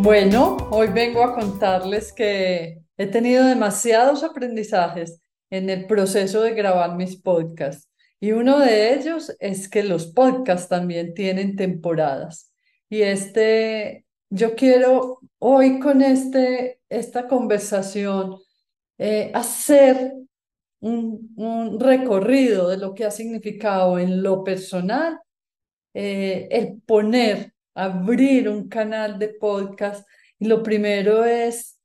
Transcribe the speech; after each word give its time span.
Bueno, 0.00 0.56
hoy 0.70 0.88
vengo 0.88 1.24
a 1.24 1.34
contarles 1.34 2.12
que 2.12 2.82
he 2.96 3.06
tenido 3.08 3.44
demasiados 3.44 4.22
aprendizajes 4.22 5.20
en 5.50 5.68
el 5.70 5.86
proceso 5.88 6.40
de 6.42 6.54
grabar 6.54 6.94
mis 6.94 7.16
podcasts. 7.16 7.88
Y 8.20 8.30
uno 8.30 8.60
de 8.60 8.94
ellos 8.94 9.34
es 9.40 9.68
que 9.68 9.82
los 9.82 10.06
podcasts 10.06 10.68
también 10.68 11.14
tienen 11.14 11.56
temporadas. 11.56 12.52
Y 12.88 13.02
este 13.02 14.06
yo 14.30 14.54
quiero 14.54 15.18
hoy 15.38 15.80
con 15.80 16.00
este 16.00 16.80
esta 16.88 17.26
conversación 17.26 18.36
eh, 18.98 19.32
hacer 19.34 20.12
un, 20.80 21.32
un, 21.36 21.80
recorrido 21.80 22.68
de 22.68 22.76
lo 22.76 22.94
que 22.94 23.04
ha 23.04 23.10
significado 23.10 23.98
en 23.98 24.22
lo 24.22 24.44
personal 24.44 25.20
eh, 25.92 26.48
el 26.52 26.80
poner 26.82 27.52
abrir 27.78 28.48
un 28.48 28.68
canal 28.68 29.18
de 29.18 29.28
podcast 29.28 30.06
y 30.38 30.46
lo 30.46 30.62
primero 30.62 31.24
es, 31.24 31.78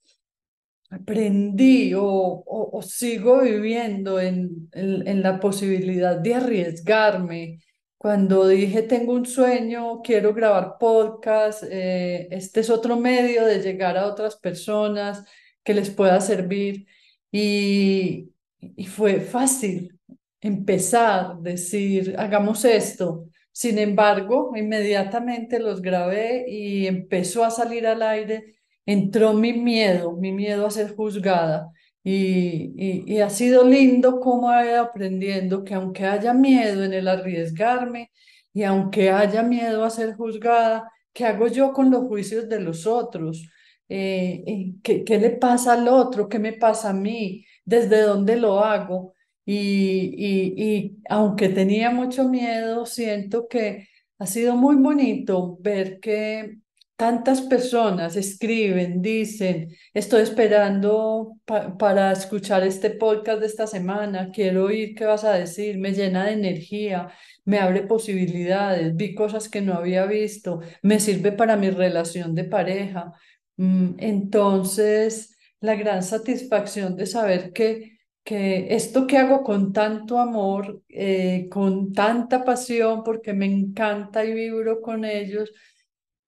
aprendí 0.89 1.93
o, 1.95 2.81
sigo 2.83 3.41
viviendo 3.41 4.19
en, 4.19 4.69
en, 4.73 5.21
la 5.23 5.39
posibilidad 5.39 6.17
de 6.17 6.35
arriesgarme. 6.35 7.59
Cuando 7.97 8.47
dije, 8.47 8.81
tengo 8.83 9.13
un 9.13 9.25
sueño, 9.25 10.01
quiero 10.01 10.33
grabar 10.33 10.77
podcast, 10.79 11.63
eh, 11.69 12.27
este 12.31 12.59
es 12.59 12.69
otro 12.69 12.97
medio 12.97 13.45
de 13.45 13.61
llegar 13.61 13.97
a 13.97 14.07
otras 14.07 14.35
personas 14.35 15.23
que 15.63 15.73
les 15.73 15.89
pueda 15.89 16.19
servir. 16.21 16.85
Y, 17.31 18.31
y 18.59 18.85
fue 18.87 19.21
fácil 19.21 19.97
empezar, 20.41 21.37
decir, 21.39 22.15
hagamos 22.17 22.65
esto. 22.65 23.29
Sin 23.53 23.77
embargo, 23.79 24.51
inmediatamente 24.55 25.59
los 25.59 25.81
grabé 25.81 26.45
y 26.49 26.87
empezó 26.87 27.45
a 27.45 27.51
salir 27.51 27.85
al 27.87 28.01
aire, 28.01 28.55
entró 28.85 29.33
mi 29.33 29.53
miedo, 29.53 30.13
mi 30.13 30.31
miedo 30.31 30.65
a 30.65 30.71
ser 30.71 30.95
juzgada. 30.95 31.71
Y, 32.03 32.73
y, 33.07 33.19
ha 33.21 33.29
sido 33.29 33.63
lindo 33.63 34.19
cómo 34.19 34.51
he 34.53 34.69
ido 34.71 34.81
aprendiendo 34.81 35.63
que 35.63 35.73
aunque 35.73 36.05
haya 36.05 36.33
miedo 36.33 36.83
en 36.83 36.93
el 36.93 37.07
arriesgarme 37.07 38.11
y 38.53 38.63
aunque 38.63 39.09
haya 39.11 39.41
miedo 39.43 39.85
a 39.85 39.89
ser 39.89 40.15
juzgada, 40.15 40.91
¿qué 41.13 41.25
hago 41.25 41.47
yo 41.47 41.71
con 41.73 41.91
los 41.91 42.03
juicios 42.07 42.49
de 42.49 42.59
los 42.59 42.85
otros? 42.87 43.47
Eh, 43.87 44.43
eh, 44.47 44.73
¿qué, 44.83 45.03
¿Qué 45.03 45.17
le 45.19 45.29
pasa 45.31 45.73
al 45.73 45.87
otro? 45.87 46.27
¿Qué 46.27 46.39
me 46.39 46.53
pasa 46.53 46.89
a 46.89 46.93
mí? 46.93 47.45
¿Desde 47.63 48.01
dónde 48.01 48.35
lo 48.35 48.59
hago? 48.59 49.13
Y, 49.45 50.13
y, 50.15 50.97
aunque 51.09 51.49
tenía 51.49 51.91
mucho 51.91 52.29
miedo, 52.29 52.85
siento 52.85 53.47
que 53.47 53.87
ha 54.19 54.25
sido 54.25 54.55
muy 54.55 54.75
bonito 54.75 55.57
ver 55.59 55.99
que 55.99 56.57
tantas 56.95 57.41
personas 57.41 58.15
escriben, 58.15 59.01
dicen, 59.01 59.75
estoy 59.93 60.21
esperando 60.21 61.37
para 61.77 62.11
escuchar 62.11 62.63
este 62.63 62.91
podcast 62.91 63.41
de 63.41 63.47
esta 63.47 63.67
semana, 63.67 64.31
quiero 64.31 64.65
oír 64.65 64.95
qué 64.95 65.05
vas 65.05 65.23
a 65.23 65.33
decir, 65.33 65.77
me 65.79 65.91
llena 65.91 66.25
de 66.25 66.33
energía, 66.33 67.09
me 67.45 67.59
abre 67.59 67.81
posibilidades, 67.81 68.95
vi 68.95 69.15
cosas 69.15 69.49
que 69.49 69.61
no 69.61 69.73
había 69.73 70.05
visto, 70.05 70.61
me 70.81 70.99
sirve 70.99 71.31
para 71.33 71.57
mi 71.57 71.69
relación 71.69 72.35
de 72.35 72.45
pareja. 72.45 73.11
Mm, 73.57 73.95
entonces, 73.97 75.37
la 75.59 75.75
gran 75.75 76.03
satisfacción 76.03 76.95
de 76.95 77.05
saber 77.05 77.51
que 77.53 77.97
que 78.23 78.73
esto 78.73 79.05
que 79.07 79.17
hago 79.17 79.43
con 79.43 79.73
tanto 79.73 80.19
amor, 80.19 80.81
eh, 80.89 81.47
con 81.51 81.93
tanta 81.93 82.43
pasión, 82.45 83.03
porque 83.03 83.33
me 83.33 83.45
encanta 83.45 84.23
y 84.25 84.33
vibro 84.33 84.81
con 84.81 85.05
ellos, 85.05 85.51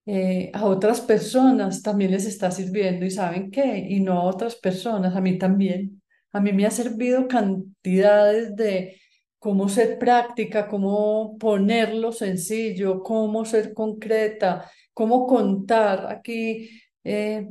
eh, 0.05 0.51
a 0.53 0.65
otras 0.65 1.01
personas 1.01 1.81
también 1.81 2.11
les 2.11 2.25
está 2.25 2.51
sirviendo 2.51 3.05
y 3.05 3.11
saben 3.11 3.49
qué, 3.49 3.77
y 3.89 3.99
no 4.01 4.19
a 4.19 4.23
otras 4.25 4.55
personas, 4.55 5.15
a 5.15 5.21
mí 5.21 5.37
también. 5.37 6.01
A 6.31 6.41
mí 6.41 6.51
me 6.53 6.65
ha 6.65 6.71
servido 6.71 7.27
cantidades 7.27 8.55
de 8.55 8.99
cómo 9.39 9.69
ser 9.69 9.97
práctica, 9.97 10.67
cómo 10.67 11.37
ponerlo 11.37 12.11
sencillo, 12.11 13.01
cómo 13.03 13.45
ser 13.45 13.73
concreta, 13.73 14.69
cómo 14.93 15.27
contar 15.27 16.07
aquí 16.11 16.69
eh, 17.03 17.47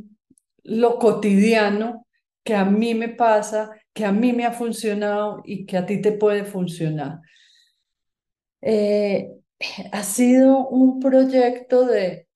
lo 0.65 0.99
cotidiano 0.99 2.07
que 2.45 2.55
a 2.55 2.65
mí 2.65 2.95
me 2.95 3.09
pasa 3.09 3.71
que 3.95 4.05
a 4.05 4.13
mí 4.13 4.33
me 4.33 4.45
ha 4.45 4.53
funcionado 4.53 5.43
y 5.45 5.67
que 5.67 5.77
a 5.77 5.87
ti 5.87 6.01
te 6.01 6.13
puede 6.13 6.45
funcionar. 6.45 7.21
Eh, 8.61 9.31
ha 9.93 10.03
sido 10.03 10.69
un 10.69 11.01
proyecto 11.01 11.87
de 11.87 12.27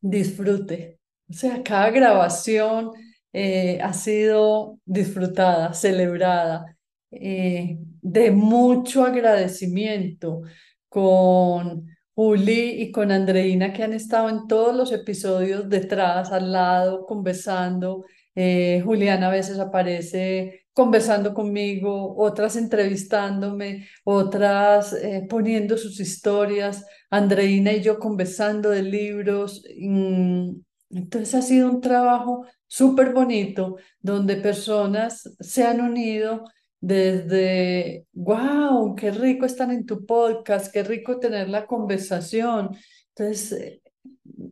disfrute. 0.00 0.98
O 1.28 1.32
sea, 1.32 1.62
cada 1.62 1.90
grabación 1.90 2.92
eh, 3.32 3.80
ha 3.82 3.92
sido 3.92 4.78
disfrutada, 4.84 5.72
celebrada, 5.74 6.76
eh, 7.10 7.78
de 8.02 8.30
mucho 8.30 9.04
agradecimiento 9.04 10.42
con 10.88 11.86
Juli 12.14 12.82
y 12.82 12.92
con 12.92 13.12
Andreina 13.12 13.72
que 13.72 13.82
han 13.82 13.92
estado 13.92 14.28
en 14.28 14.46
todos 14.46 14.74
los 14.76 14.92
episodios 14.92 15.68
detrás, 15.68 16.32
al 16.32 16.52
lado, 16.52 17.06
conversando, 17.06 18.04
eh, 18.40 18.80
Juliana 18.84 19.26
a 19.26 19.30
veces 19.32 19.58
aparece 19.58 20.66
conversando 20.72 21.34
conmigo, 21.34 22.14
otras 22.16 22.54
entrevistándome, 22.54 23.88
otras 24.04 24.92
eh, 24.92 25.26
poniendo 25.28 25.76
sus 25.76 25.98
historias, 25.98 26.86
Andreina 27.10 27.72
y 27.72 27.82
yo 27.82 27.98
conversando 27.98 28.70
de 28.70 28.84
libros. 28.84 29.64
Mm, 29.76 30.52
entonces 30.90 31.34
ha 31.34 31.42
sido 31.42 31.68
un 31.68 31.80
trabajo 31.80 32.46
súper 32.68 33.12
bonito 33.12 33.76
donde 34.00 34.36
personas 34.36 35.34
se 35.40 35.64
han 35.64 35.80
unido 35.80 36.44
desde, 36.80 38.06
wow, 38.12 38.94
qué 38.94 39.10
rico 39.10 39.46
estar 39.46 39.72
en 39.72 39.84
tu 39.84 40.06
podcast, 40.06 40.72
qué 40.72 40.84
rico 40.84 41.18
tener 41.18 41.48
la 41.48 41.66
conversación. 41.66 42.76
Entonces, 43.16 43.80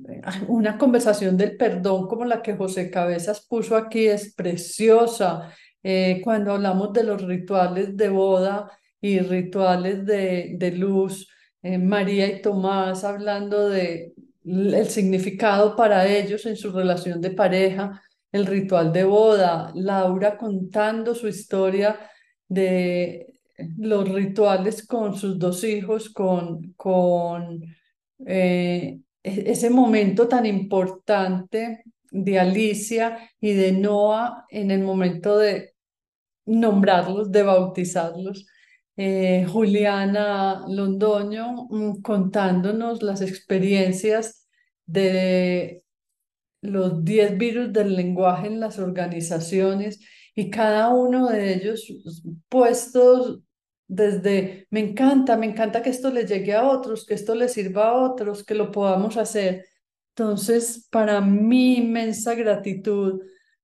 una 0.49 0.79
conversación 0.79 1.37
del 1.37 1.57
perdón 1.57 2.07
como 2.09 2.25
la 2.25 2.43
que 2.43 2.57
José 2.57 2.91
Cabezas 2.91 3.47
puso 3.47 3.77
aquí 3.77 4.07
es 4.07 4.35
preciosa. 4.35 5.53
Eh, 5.83 6.21
cuando 6.25 6.53
hablamos 6.53 6.93
de 6.93 7.05
los 7.05 7.23
rituales 7.23 7.97
de 7.97 8.09
boda 8.09 8.71
y 9.01 9.21
rituales 9.21 10.05
de, 10.05 10.55
de 10.57 10.73
luz, 10.73 11.29
eh, 11.63 11.79
María 11.79 12.27
y 12.27 12.43
Tomás 12.43 13.05
hablando 13.05 13.69
de 13.69 14.15
el 14.45 14.89
significado 14.89 15.75
para 15.75 16.07
ellos 16.07 16.47
en 16.47 16.57
su 16.57 16.71
relación 16.71 17.21
de 17.21 17.31
pareja, 17.33 18.03
el 18.31 18.47
ritual 18.47 18.93
de 18.93 19.05
boda, 19.05 19.73
Laura 19.75 20.37
contando 20.37 21.15
su 21.15 21.27
historia 21.29 21.99
de 22.49 23.41
los 23.79 24.09
rituales 24.09 24.87
con 24.87 25.17
sus 25.17 25.39
dos 25.39 25.65
hijos, 25.65 26.11
con, 26.11 26.75
con 26.77 27.61
eh, 28.27 29.01
ese 29.27 29.71
momento 29.71 30.29
tan 30.29 30.47
importante 30.47 31.83
de 32.11 32.39
Alicia 32.39 33.31
y 33.41 33.53
de 33.53 33.73
Noah 33.73 34.47
en 34.51 34.71
el 34.71 34.83
momento 34.83 35.37
de 35.39 35.75
nombrarlos, 36.47 37.33
de 37.33 37.43
bautizarlos. 37.43 38.47
Eh, 38.97 39.45
Juliana 39.47 40.65
Londoño 40.69 41.67
mm, 41.69 42.01
contándonos 42.03 43.03
las 43.03 43.21
experiencias 43.21 44.49
de 44.87 45.83
los 46.63 47.05
10 47.05 47.37
virus 47.37 47.73
del 47.73 47.95
lenguaje 47.95 48.47
en 48.47 48.61
las 48.61 48.79
organizaciones 48.79 50.01
y 50.35 50.51
cada 50.51 50.89
uno 50.91 51.29
de 51.29 51.55
ellos 51.55 51.93
puestos 52.49 53.41
desde 53.89 54.67
me 54.71 54.81
encanta, 54.81 55.37
me 55.37 55.47
encanta 55.47 55.83
que 55.83 55.91
esto 55.91 56.11
le 56.11 56.27
llegue 56.27 56.55
a 56.55 56.65
otros, 56.65 57.07
que 57.07 57.15
esto 57.15 57.35
le 57.35 57.49
sirva 57.49 57.89
a 57.91 57.95
otros, 57.95 58.45
que 58.45 58.55
lo 58.55 58.71
podamos 58.71 59.17
hacer. 59.17 59.67
Entonces, 60.11 60.89
para 60.91 61.21
mi 61.21 61.77
inmensa 61.77 62.35
gratitud 62.35 63.21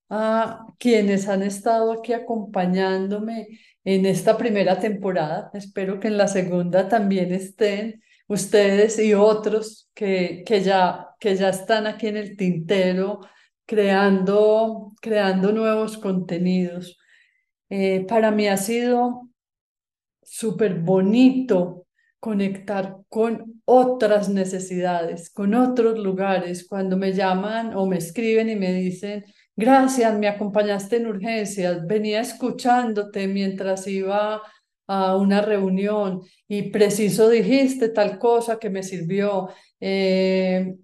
a 0.08 0.66
quienes 0.78 1.28
han 1.28 1.42
estado 1.42 1.92
aquí 1.92 2.12
acompañándome 2.12 3.48
en 3.84 4.06
esta 4.06 4.36
primera 4.36 4.78
temporada. 4.78 5.50
Espero 5.54 5.98
que 5.98 6.08
en 6.08 6.18
la 6.18 6.28
segunda 6.28 6.88
también 6.88 7.32
estén 7.32 8.02
ustedes 8.28 8.98
y 8.98 9.14
otros 9.14 9.90
que, 9.94 10.44
que, 10.46 10.60
ya, 10.62 11.08
que 11.18 11.34
ya 11.36 11.48
están 11.48 11.86
aquí 11.86 12.08
en 12.08 12.18
el 12.18 12.36
tintero 12.36 13.20
creando, 13.66 14.92
creando 15.00 15.52
nuevos 15.52 15.96
contenidos. 15.98 16.98
Eh, 17.70 18.04
para 18.06 18.30
mí 18.30 18.48
ha 18.48 18.58
sido 18.58 19.31
súper 20.32 20.80
bonito 20.80 21.86
conectar 22.18 22.96
con 23.10 23.60
otras 23.66 24.30
necesidades, 24.30 25.28
con 25.28 25.54
otros 25.54 25.98
lugares. 25.98 26.66
Cuando 26.66 26.96
me 26.96 27.12
llaman 27.12 27.76
o 27.76 27.84
me 27.86 27.98
escriben 27.98 28.48
y 28.48 28.56
me 28.56 28.72
dicen, 28.72 29.26
gracias, 29.54 30.18
me 30.18 30.28
acompañaste 30.28 30.96
en 30.96 31.08
urgencias, 31.08 31.86
venía 31.86 32.20
escuchándote 32.20 33.28
mientras 33.28 33.86
iba 33.86 34.40
a 34.86 35.16
una 35.16 35.42
reunión 35.42 36.22
y 36.48 36.70
preciso 36.70 37.28
dijiste 37.28 37.90
tal 37.90 38.18
cosa 38.18 38.58
que 38.58 38.70
me 38.70 38.82
sirvió. 38.82 39.50
Eh, 39.78 40.76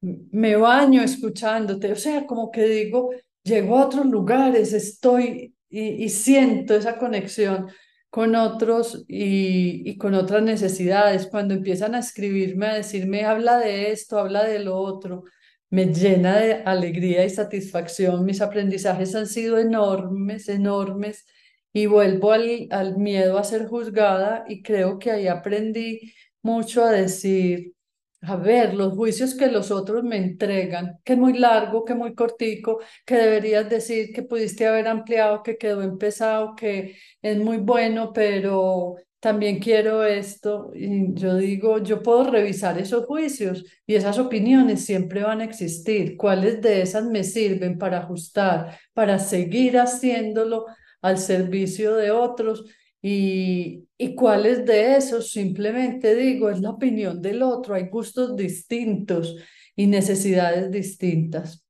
me 0.00 0.54
baño 0.54 1.02
escuchándote, 1.02 1.90
o 1.90 1.96
sea, 1.96 2.24
como 2.24 2.52
que 2.52 2.64
digo, 2.66 3.10
llego 3.42 3.78
a 3.78 3.86
otros 3.86 4.06
lugares, 4.06 4.72
estoy 4.74 5.54
y, 5.70 6.08
siento 6.10 6.74
esa 6.74 6.98
conexión 6.98 7.68
con 8.10 8.34
otros 8.34 9.04
y, 9.08 9.88
y, 9.88 9.96
con 9.98 10.14
otras 10.14 10.42
necesidades. 10.42 11.26
Cuando 11.28 11.54
empiezan 11.54 11.94
a 11.94 12.00
escribirme, 12.00 12.66
a 12.66 12.74
decirme, 12.74 13.24
habla 13.24 13.58
de 13.58 13.92
esto, 13.92 14.18
habla 14.18 14.44
de 14.44 14.58
lo 14.60 14.76
otro, 14.76 15.24
me 15.70 15.86
llena 15.86 16.38
de 16.38 16.54
alegría 16.64 17.24
y 17.24 17.30
satisfacción. 17.30 18.24
Mis 18.24 18.40
aprendizajes 18.40 19.14
han 19.14 19.26
sido 19.28 19.58
enormes, 19.58 20.48
enormes 20.48 21.26
y 21.72 21.86
vuelvo 21.86 22.32
al, 22.32 22.68
al 22.70 22.98
miedo 22.98 23.38
a 23.38 23.44
ser 23.44 23.66
juzgada 23.68 24.44
y 24.48 24.62
creo 24.62 24.98
que 24.98 25.10
ahí 25.12 25.28
aprendí 25.28 26.12
mucho 26.42 26.84
a 26.84 26.90
decir, 26.90 27.74
a 28.22 28.36
ver, 28.36 28.74
los 28.74 28.92
juicios 28.94 29.34
que 29.34 29.46
los 29.48 29.70
otros 29.70 30.04
me 30.04 30.16
entregan, 30.18 30.98
que 31.04 31.14
es 31.14 31.18
muy 31.18 31.32
largo, 31.38 31.84
que 31.84 31.94
muy 31.94 32.14
cortico, 32.14 32.80
que 33.06 33.16
deberías 33.16 33.68
decir 33.70 34.12
que 34.12 34.22
pudiste 34.22 34.66
haber 34.66 34.88
ampliado, 34.88 35.42
que 35.42 35.56
quedó 35.56 35.82
empezado, 35.82 36.54
que 36.54 36.96
es 37.22 37.38
muy 37.38 37.56
bueno, 37.58 38.12
pero 38.12 38.96
también 39.20 39.58
quiero 39.58 40.04
esto. 40.04 40.70
Y 40.74 41.14
yo 41.14 41.36
digo, 41.36 41.78
yo 41.78 42.02
puedo 42.02 42.30
revisar 42.30 42.78
esos 42.78 43.06
juicios 43.06 43.64
y 43.86 43.94
esas 43.94 44.18
opiniones 44.18 44.84
siempre 44.84 45.22
van 45.22 45.40
a 45.40 45.44
existir. 45.44 46.16
¿Cuáles 46.18 46.60
de 46.60 46.82
esas 46.82 47.04
me 47.04 47.24
sirven 47.24 47.78
para 47.78 47.98
ajustar, 48.00 48.78
para 48.92 49.18
seguir 49.18 49.78
haciéndolo 49.78 50.66
al 51.00 51.18
servicio 51.18 51.94
de 51.94 52.10
otros? 52.10 52.64
Y, 53.02 53.88
y 53.96 54.14
cuáles 54.14 54.66
de 54.66 54.96
esos 54.96 55.30
simplemente 55.30 56.14
digo, 56.14 56.50
es 56.50 56.60
la 56.60 56.70
opinión 56.70 57.22
del 57.22 57.42
otro, 57.42 57.74
hay 57.74 57.88
gustos 57.88 58.36
distintos 58.36 59.36
y 59.74 59.86
necesidades 59.86 60.70
distintas. 60.70 61.64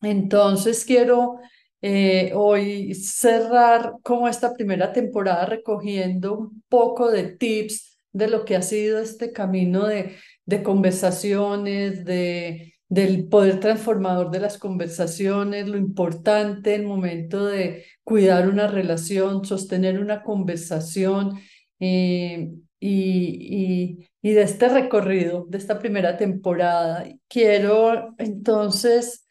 Entonces 0.00 0.84
quiero 0.84 1.38
eh, 1.82 2.32
hoy 2.34 2.94
cerrar 2.94 3.94
como 4.02 4.28
esta 4.28 4.54
primera 4.54 4.92
temporada 4.92 5.46
recogiendo 5.46 6.38
un 6.38 6.62
poco 6.68 7.10
de 7.10 7.24
tips 7.24 7.98
de 8.12 8.28
lo 8.28 8.44
que 8.44 8.56
ha 8.56 8.62
sido 8.62 9.00
este 9.00 9.32
camino 9.32 9.86
de, 9.86 10.16
de 10.46 10.62
conversaciones, 10.62 12.04
de, 12.04 12.73
del 12.88 13.26
poder 13.28 13.60
transformador 13.60 14.30
de 14.30 14.40
las 14.40 14.58
conversaciones, 14.58 15.68
lo 15.68 15.76
importante 15.76 16.74
el 16.74 16.86
momento 16.86 17.46
de 17.46 17.84
cuidar 18.04 18.48
una 18.48 18.66
relación, 18.68 19.44
sostener 19.44 19.98
una 20.00 20.22
conversación 20.22 21.40
eh, 21.80 22.52
y, 22.78 24.08
y, 24.22 24.32
de 24.32 24.42
este 24.42 24.68
recorrido, 24.68 25.46
de 25.48 25.58
esta 25.58 25.78
primera 25.78 26.16
temporada. 26.16 27.04
Quiero 27.28 28.14
entonces, 28.18 29.26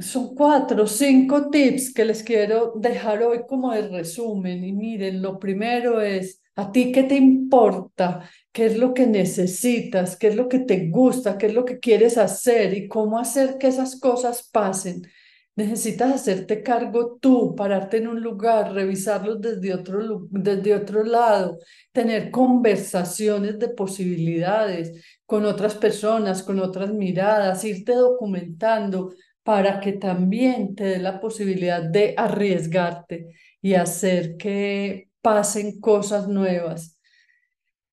son 0.00 0.34
cuatro, 0.34 0.86
cinco 0.86 1.50
tips 1.50 1.94
que 1.94 2.04
les 2.04 2.22
quiero 2.22 2.74
dejar 2.76 3.22
hoy 3.22 3.40
como 3.48 3.72
de 3.72 3.88
resumen. 3.88 4.64
Y 4.64 4.72
miren, 4.72 5.22
lo 5.22 5.38
primero 5.38 6.00
es, 6.00 6.39
¿a 6.60 6.72
ti 6.72 6.92
qué 6.92 7.04
te 7.04 7.16
importa? 7.16 8.28
qué 8.52 8.66
es 8.66 8.76
lo 8.78 8.94
que 8.94 9.06
necesitas, 9.06 10.16
qué 10.16 10.28
es 10.28 10.36
lo 10.36 10.48
que 10.48 10.60
te 10.60 10.88
gusta, 10.88 11.38
qué 11.38 11.46
es 11.46 11.54
lo 11.54 11.64
que 11.64 11.78
quieres 11.78 12.18
hacer 12.18 12.74
y 12.74 12.88
cómo 12.88 13.18
hacer 13.18 13.58
que 13.58 13.68
esas 13.68 13.98
cosas 13.98 14.48
pasen. 14.50 15.02
Necesitas 15.56 16.14
hacerte 16.14 16.62
cargo 16.62 17.18
tú, 17.20 17.54
pararte 17.54 17.98
en 17.98 18.08
un 18.08 18.20
lugar, 18.22 18.72
revisarlos 18.72 19.40
desde 19.40 19.74
otro, 19.74 20.26
desde 20.30 20.74
otro 20.74 21.04
lado, 21.04 21.58
tener 21.92 22.30
conversaciones 22.30 23.58
de 23.58 23.68
posibilidades 23.68 24.92
con 25.26 25.44
otras 25.44 25.74
personas, 25.74 26.42
con 26.42 26.60
otras 26.60 26.92
miradas, 26.92 27.64
irte 27.64 27.92
documentando 27.92 29.12
para 29.42 29.80
que 29.80 29.92
también 29.92 30.74
te 30.74 30.84
dé 30.84 30.98
la 30.98 31.20
posibilidad 31.20 31.82
de 31.82 32.14
arriesgarte 32.16 33.28
y 33.60 33.74
hacer 33.74 34.36
que 34.36 35.09
pasen 35.22 35.80
cosas 35.80 36.28
nuevas. 36.28 36.98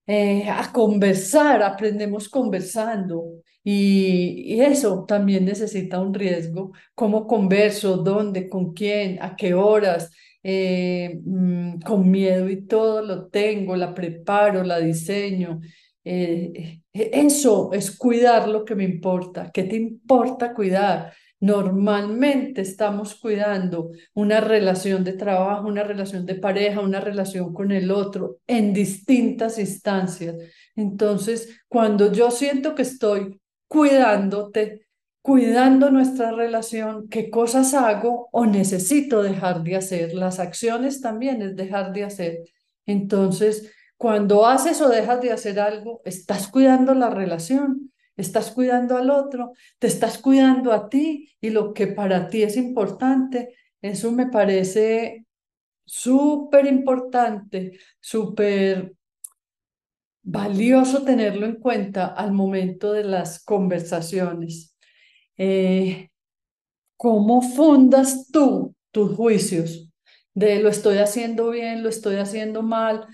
Eh, 0.06 0.48
a 0.50 0.72
conversar, 0.72 1.62
aprendemos 1.62 2.30
conversando 2.30 3.26
y, 3.64 4.62
eso 4.62 5.04
también 5.06 5.44
necesita 5.46 6.00
un 6.00 6.14
riesgo. 6.14 6.72
¿Cómo 6.96 7.28
converso? 7.28 7.98
¿Dónde? 7.98 8.48
¿Con 8.48 8.74
quién? 8.74 9.22
¿A 9.22 9.36
qué 9.36 9.54
horas? 9.54 10.10
Eh, 10.42 11.20
mm, 11.26 11.80
con 11.82 12.10
miedo 12.10 12.50
y 12.50 12.66
todo 12.66 13.02
lo 13.02 13.28
tengo, 13.28 13.76
la 13.76 13.94
preparo, 13.94 14.64
la 14.64 14.80
diseño. 14.80 15.60
Eh, 16.06 16.82
eso 16.94 17.74
es 17.74 17.98
cuidar 17.98 18.48
lo 18.48 18.64
que 18.64 18.76
me 18.76 18.86
importa. 18.86 19.52
¿Qué 19.54 19.64
te 19.64 19.76
importa 19.76 20.54
cuidar? 20.54 21.14
Normalmente 21.40 22.62
estamos 22.62 23.14
cuidando 23.16 23.92
una 24.16 24.42
relación 24.42 25.04
de 25.04 25.14
trabajo, 25.14 25.68
una 25.68 25.84
relación 25.84 26.26
de 26.26 26.36
pareja, 26.36 26.82
una 26.82 27.00
relación 27.00 27.54
con 27.54 27.72
el 27.72 27.92
otro 27.92 28.38
en 28.48 28.74
distintas 28.74 29.60
instancias. 29.60 30.36
Entonces, 30.76 31.60
cuando 31.68 32.12
yo 32.12 32.32
siento 32.32 32.74
que 32.74 32.82
estoy 32.82 33.40
cuidándote, 33.68 34.88
cuidando 35.22 35.92
nuestra 35.92 36.32
relación, 36.32 37.08
qué 37.10 37.30
cosas 37.30 37.74
hago 37.74 38.30
o 38.32 38.46
necesito 38.46 39.22
dejar 39.22 39.62
de 39.62 39.76
hacer. 39.76 40.14
Las 40.14 40.40
acciones 40.40 41.02
también 41.02 41.42
es 41.42 41.56
dejar 41.56 41.94
de 41.94 42.06
hacer. 42.06 42.40
Entonces, 42.86 43.72
cuando 43.98 44.48
haces 44.48 44.80
o 44.82 44.90
dejas 44.90 45.22
de 45.22 45.32
hacer 45.32 45.60
algo, 45.60 46.02
estás 46.06 46.48
cuidando 46.48 46.94
la 46.94 47.10
relación 47.10 47.92
estás 48.18 48.52
cuidando 48.52 48.98
al 48.98 49.10
otro, 49.10 49.54
te 49.80 49.88
estás 49.88 50.18
cuidando 50.18 50.74
a 50.74 50.90
ti 50.90 51.32
y 51.40 51.50
lo 51.52 51.74
que 51.74 51.88
para 51.88 52.28
ti 52.30 52.44
es 52.44 52.58
importante, 52.58 53.56
eso 53.82 54.12
me 54.12 54.28
parece 54.28 55.26
súper 55.86 56.66
importante, 56.66 57.80
súper 58.00 58.94
valioso 60.24 61.04
tenerlo 61.04 61.46
en 61.46 61.56
cuenta 61.56 62.08
al 62.08 62.34
momento 62.34 62.92
de 62.92 63.06
las 63.06 63.44
conversaciones. 63.44 64.76
Eh, 65.38 66.10
¿Cómo 66.98 67.42
fundas 67.42 68.30
tú 68.32 68.76
tus 68.92 69.16
juicios 69.16 69.90
de 70.34 70.60
lo 70.62 70.70
estoy 70.70 70.98
haciendo 70.98 71.52
bien, 71.52 71.84
lo 71.84 71.90
estoy 71.90 72.16
haciendo 72.18 72.64
mal? 72.64 73.08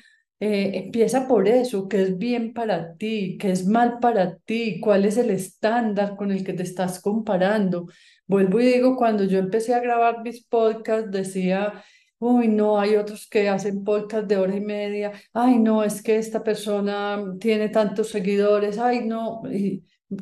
Eh, 0.45 0.77
empieza 0.77 1.25
por 1.25 1.47
eso, 1.47 1.88
qué 1.88 2.01
es 2.01 2.17
bien 2.17 2.53
para 2.53 2.97
ti, 2.97 3.38
qué 3.39 3.51
es 3.51 3.65
mal 3.65 4.00
para 4.01 4.35
ti, 4.39 4.81
cuál 4.81 5.05
es 5.05 5.15
el 5.15 5.29
estándar 5.29 6.17
con 6.17 6.31
el 6.33 6.43
que 6.43 6.51
te 6.51 6.63
estás 6.63 7.00
comparando. 7.00 7.88
Vuelvo 8.27 8.59
y 8.59 8.65
digo, 8.65 8.97
cuando 8.97 9.23
yo 9.23 9.39
empecé 9.39 9.73
a 9.73 9.79
grabar 9.79 10.21
mis 10.21 10.43
podcasts, 10.43 11.09
decía, 11.12 11.81
uy, 12.19 12.50
no, 12.50 12.77
hay 12.77 12.97
otros 12.97 13.25
que 13.29 13.47
hacen 13.47 13.85
podcasts 13.85 14.27
de 14.27 14.35
hora 14.35 14.53
y 14.53 14.59
media, 14.59 15.13
ay, 15.31 15.59
no, 15.59 15.81
es 15.81 16.01
que 16.01 16.17
esta 16.17 16.43
persona 16.43 17.23
tiene 17.39 17.69
tantos 17.69 18.09
seguidores, 18.09 18.77
ay, 18.79 19.07
no, 19.07 19.43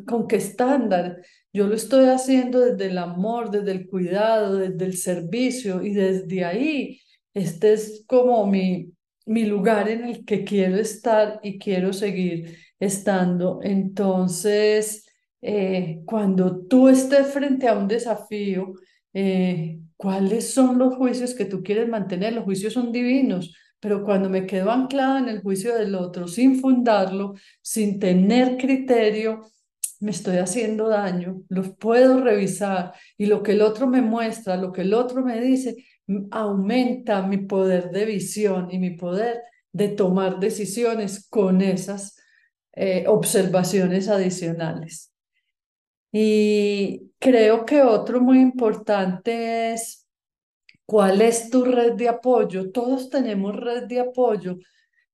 ¿con 0.05 0.27
qué 0.27 0.35
estándar? 0.35 1.17
Yo 1.51 1.65
lo 1.65 1.73
estoy 1.73 2.05
haciendo 2.05 2.59
desde 2.59 2.91
el 2.91 2.99
amor, 2.99 3.49
desde 3.49 3.71
el 3.71 3.87
cuidado, 3.89 4.57
desde 4.57 4.85
el 4.85 4.97
servicio 4.97 5.81
y 5.81 5.93
desde 5.93 6.45
ahí. 6.45 6.99
Este 7.33 7.73
es 7.73 8.03
como 8.07 8.45
mi, 8.45 8.93
mi 9.31 9.45
lugar 9.45 9.89
en 9.89 10.03
el 10.05 10.25
que 10.25 10.43
quiero 10.43 10.77
estar 10.77 11.39
y 11.43 11.57
quiero 11.57 11.93
seguir 11.93 12.57
estando. 12.79 13.59
Entonces, 13.63 15.05
eh, 15.41 16.01
cuando 16.05 16.65
tú 16.67 16.89
estés 16.89 17.27
frente 17.27 17.67
a 17.67 17.73
un 17.77 17.87
desafío, 17.87 18.73
eh, 19.13 19.79
¿cuáles 19.97 20.53
son 20.53 20.77
los 20.77 20.95
juicios 20.95 21.33
que 21.33 21.45
tú 21.45 21.63
quieres 21.63 21.89
mantener? 21.89 22.33
Los 22.33 22.43
juicios 22.43 22.73
son 22.73 22.91
divinos, 22.91 23.55
pero 23.79 24.03
cuando 24.03 24.29
me 24.29 24.45
quedo 24.45 24.71
anclada 24.71 25.19
en 25.19 25.29
el 25.29 25.41
juicio 25.41 25.75
del 25.75 25.95
otro, 25.95 26.27
sin 26.27 26.59
fundarlo, 26.59 27.33
sin 27.61 27.99
tener 27.99 28.57
criterio, 28.57 29.41
me 29.99 30.11
estoy 30.11 30.37
haciendo 30.37 30.89
daño, 30.89 31.43
los 31.47 31.69
puedo 31.77 32.21
revisar 32.21 32.93
y 33.17 33.27
lo 33.27 33.43
que 33.43 33.51
el 33.53 33.61
otro 33.61 33.87
me 33.87 34.01
muestra, 34.01 34.57
lo 34.57 34.71
que 34.71 34.81
el 34.81 34.93
otro 34.95 35.23
me 35.23 35.39
dice, 35.39 35.75
aumenta 36.31 37.21
mi 37.23 37.37
poder 37.37 37.91
de 37.91 38.05
visión 38.05 38.69
y 38.71 38.79
mi 38.79 38.91
poder 38.91 39.41
de 39.71 39.89
tomar 39.89 40.39
decisiones 40.39 41.27
con 41.29 41.61
esas 41.61 42.17
eh, 42.73 43.05
observaciones 43.07 44.07
adicionales. 44.07 45.13
Y 46.11 47.11
creo 47.19 47.65
que 47.65 47.81
otro 47.81 48.21
muy 48.21 48.39
importante 48.39 49.73
es 49.73 50.07
cuál 50.85 51.21
es 51.21 51.49
tu 51.49 51.63
red 51.63 51.93
de 51.93 52.09
apoyo. 52.09 52.71
Todos 52.71 53.09
tenemos 53.09 53.55
red 53.55 53.83
de 53.83 54.01
apoyo, 54.01 54.57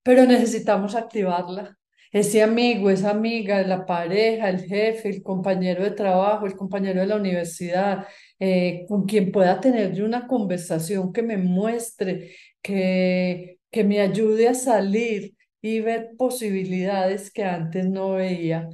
pero 0.04 0.26
necesitamos 0.26 0.96
activarla. 0.96 1.78
Ese 2.12 2.42
amigo, 2.42 2.90
esa 2.90 3.12
amiga, 3.12 3.62
la 3.62 3.86
pareja, 3.86 4.50
el 4.50 4.62
jefe, 4.62 5.10
el 5.10 5.22
compañero 5.22 5.84
de 5.84 5.92
trabajo, 5.92 6.46
el 6.46 6.56
compañero 6.56 7.02
de 7.02 7.08
la 7.08 7.18
universidad, 7.18 8.08
eh, 8.40 8.86
con 8.88 9.06
quien 9.06 9.32
pueda 9.32 9.60
tener 9.60 10.02
una 10.04 10.28
conversación 10.28 11.12
que 11.14 11.24
me 11.24 11.38
muestre, 11.38 12.36
que, 12.62 13.60
que 13.72 13.84
me 13.84 14.00
ayude 14.00 14.48
a 14.48 14.54
salir 14.54 15.36
y 15.62 15.82
ver 15.82 16.12
posibilidades 16.18 17.32
que 17.32 17.44
antes 17.44 17.88
no 17.88 18.14
veía. 18.14 18.70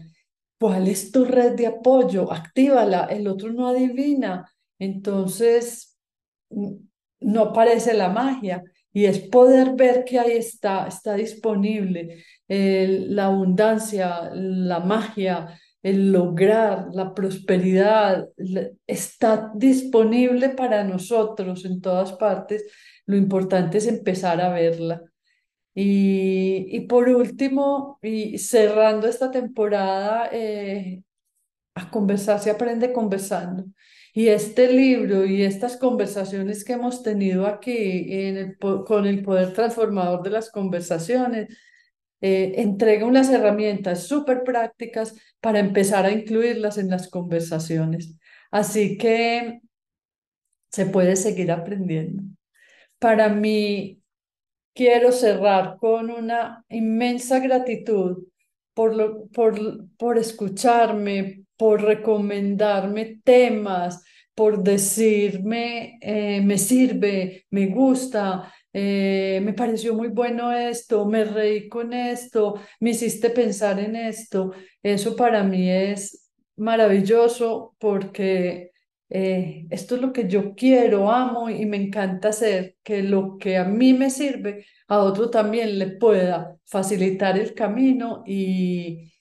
¿Cuál 0.60 0.88
es 0.88 1.12
tu 1.12 1.25
red 1.25 1.55
de 1.55 1.67
apoyo? 1.67 2.32
Actívala, 2.32 3.05
el 3.05 3.27
otro 3.27 3.51
no 3.51 3.67
adivina. 3.67 4.50
Entonces, 4.79 5.98
mm, 6.50 6.74
no 7.22 7.41
aparece 7.41 7.93
la 7.93 8.10
magia 8.10 8.63
y 8.91 9.05
es 9.05 9.20
poder 9.20 9.75
ver 9.75 10.03
que 10.05 10.20
ahí 10.20 10.34
está, 10.34 10.88
está 10.88 11.15
disponible 11.15 12.24
la 12.48 13.25
abundancia, 13.25 14.29
la 14.34 14.79
magia, 14.79 15.60
el 15.83 16.11
lograr, 16.11 16.87
la 16.93 17.13
prosperidad, 17.13 18.29
está 18.87 19.51
disponible 19.53 20.49
para 20.49 20.83
nosotros 20.83 21.65
en 21.65 21.81
todas 21.81 22.13
partes. 22.13 22.65
Lo 23.05 23.17
importante 23.17 23.77
es 23.79 23.87
empezar 23.87 24.41
a 24.41 24.49
verla. 24.49 25.01
Y, 25.75 26.67
y 26.69 26.81
por 26.87 27.09
último, 27.09 27.99
y 28.01 28.37
cerrando 28.37 29.07
esta 29.07 29.29
temporada, 29.29 30.29
eh, 30.31 31.03
a 31.75 31.89
conversar 31.89 32.39
se 32.39 32.51
aprende 32.51 32.93
conversando. 32.93 33.65
Y 34.13 34.27
este 34.27 34.71
libro 34.71 35.25
y 35.25 35.41
estas 35.41 35.75
conversaciones 35.77 36.63
que 36.63 36.73
hemos 36.73 37.01
tenido 37.01 37.47
aquí 37.47 38.07
con 38.85 39.07
el 39.07 39.23
poder 39.23 39.53
transformador 39.53 40.21
de 40.21 40.29
las 40.29 40.51
conversaciones, 40.51 41.47
eh, 42.24 42.53
entrega 42.58 43.06
unas 43.06 43.30
herramientas 43.30 44.08
súper 44.08 44.44
prácticas 44.44 45.15
para 45.42 45.60
empezar 45.60 46.06
a 46.06 46.12
incluirlas 46.12 46.77
en 46.77 46.89
las 46.89 47.10
conversaciones. 47.10 48.18
Así 48.50 48.98
que 48.98 49.62
se 50.72 50.86
puede 50.88 51.15
seguir 51.15 51.51
aprendiendo. 51.51 52.24
Para 52.98 53.30
mí, 53.30 54.03
Quiero 54.75 55.12
cerrar 55.12 55.77
con 55.77 56.10
una 56.10 56.65
inmensa 56.70 57.39
gratitud 57.39 58.24
por, 58.74 58.96
lo, 58.96 59.27
por, 59.27 59.88
por 59.98 60.18
escucharme, 60.18 61.46
por 61.56 61.84
recomendarme 61.84 63.22
temas, 63.24 64.03
por 64.34 64.63
decirme, 64.63 66.00
eh, 66.01 66.42
me 66.42 66.58
sirve, 66.58 67.46
me 67.51 67.68
gusta, 67.68 68.51
eh, 68.74 69.39
me 69.44 69.53
pareció 69.53 69.94
muy 69.94 70.10
bueno 70.10 70.51
esto, 70.51 71.06
me 71.06 71.24
reí 71.25 71.70
con 71.70 71.94
esto, 71.94 72.56
me 72.80 72.92
hiciste 72.92 73.30
pensar 73.30 73.80
en 73.80 73.96
esto. 73.96 74.51
Eso 74.82 75.15
para 75.15 75.44
mí 75.44 75.70
es 75.70 76.32
maravilloso 76.58 77.75
porque 77.80 78.72
eh, 79.10 79.68
esto 79.70 79.96
es 79.96 80.01
lo 80.01 80.12
que 80.12 80.27
yo 80.27 80.56
quiero, 80.56 81.12
amo 81.12 81.50
y 81.50 81.65
me 81.65 81.77
encanta 81.77 82.30
hacer, 82.30 82.77
que 82.84 83.03
lo 83.03 83.38
que 83.38 83.58
a 83.58 83.65
mí 83.65 83.94
me 83.94 84.10
sirve, 84.10 84.65
a 84.88 85.00
otro 85.00 85.30
también 85.30 85.77
le 85.77 85.88
pueda 85.88 86.58
facilitar 86.65 87.38
el 87.38 87.53
camino 87.53 88.24
y, 88.25 89.13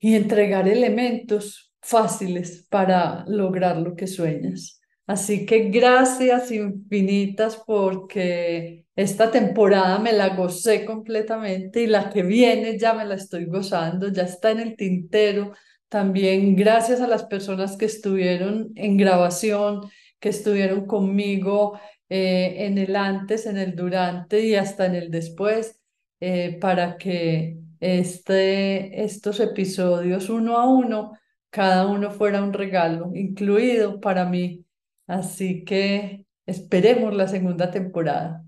y 0.00 0.14
entregar 0.14 0.68
elementos 0.68 1.74
fáciles 1.82 2.66
para 2.70 3.24
lograr 3.28 3.78
lo 3.78 3.96
que 3.96 4.06
sueñas. 4.06 4.75
Así 5.06 5.46
que 5.46 5.70
gracias 5.70 6.50
infinitas 6.50 7.62
porque 7.64 8.86
esta 8.96 9.30
temporada 9.30 9.98
me 10.00 10.12
la 10.12 10.34
gocé 10.34 10.84
completamente 10.84 11.82
y 11.82 11.86
la 11.86 12.10
que 12.10 12.22
viene 12.22 12.78
ya 12.78 12.92
me 12.94 13.04
la 13.04 13.14
estoy 13.14 13.44
gozando, 13.46 14.08
ya 14.08 14.24
está 14.24 14.50
en 14.50 14.60
el 14.60 14.76
tintero. 14.76 15.52
También 15.88 16.56
gracias 16.56 17.00
a 17.00 17.06
las 17.06 17.24
personas 17.24 17.76
que 17.76 17.84
estuvieron 17.86 18.72
en 18.74 18.96
grabación, 18.96 19.82
que 20.18 20.30
estuvieron 20.30 20.86
conmigo 20.86 21.78
eh, 22.08 22.66
en 22.66 22.78
el 22.78 22.96
antes, 22.96 23.46
en 23.46 23.58
el 23.58 23.76
durante 23.76 24.44
y 24.44 24.56
hasta 24.56 24.86
en 24.86 24.96
el 24.96 25.10
después, 25.12 25.80
eh, 26.20 26.58
para 26.60 26.96
que 26.96 27.58
este, 27.80 29.04
estos 29.04 29.38
episodios 29.40 30.30
uno 30.30 30.58
a 30.58 30.68
uno, 30.68 31.12
cada 31.50 31.86
uno 31.86 32.10
fuera 32.10 32.42
un 32.42 32.52
regalo, 32.52 33.12
incluido 33.14 34.00
para 34.00 34.24
mí. 34.26 34.65
Así 35.06 35.64
que 35.64 36.26
esperemos 36.46 37.14
la 37.14 37.28
segunda 37.28 37.70
temporada. 37.70 38.45